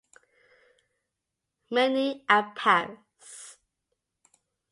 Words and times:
Migne 1.73 2.23
at 2.27 2.55
Paris. 2.55 3.29